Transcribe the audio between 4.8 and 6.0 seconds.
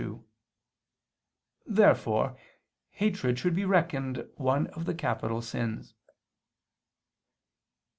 the capital sins.